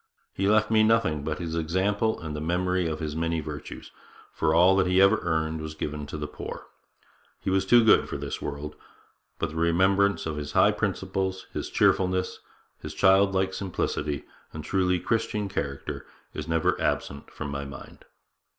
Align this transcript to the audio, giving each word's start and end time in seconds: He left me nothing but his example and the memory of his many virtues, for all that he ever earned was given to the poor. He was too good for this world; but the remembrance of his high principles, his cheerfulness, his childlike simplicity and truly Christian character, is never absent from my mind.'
He 0.33 0.47
left 0.47 0.71
me 0.71 0.81
nothing 0.81 1.21
but 1.23 1.37
his 1.37 1.53
example 1.53 2.19
and 2.19 2.35
the 2.35 2.41
memory 2.41 2.87
of 2.87 2.99
his 2.99 3.15
many 3.15 3.39
virtues, 3.39 3.91
for 4.33 4.51
all 4.51 4.75
that 4.77 4.87
he 4.87 4.99
ever 4.99 5.19
earned 5.21 5.61
was 5.61 5.75
given 5.75 6.07
to 6.07 6.17
the 6.17 6.25
poor. 6.25 6.65
He 7.39 7.51
was 7.51 7.67
too 7.67 7.83
good 7.85 8.09
for 8.09 8.17
this 8.17 8.41
world; 8.41 8.75
but 9.37 9.49
the 9.51 9.57
remembrance 9.57 10.25
of 10.25 10.37
his 10.37 10.53
high 10.53 10.71
principles, 10.71 11.45
his 11.53 11.69
cheerfulness, 11.69 12.39
his 12.79 12.95
childlike 12.95 13.53
simplicity 13.53 14.25
and 14.51 14.63
truly 14.63 14.99
Christian 14.99 15.47
character, 15.47 16.07
is 16.33 16.47
never 16.47 16.81
absent 16.81 17.29
from 17.29 17.51
my 17.51 17.63
mind.' 17.63 18.03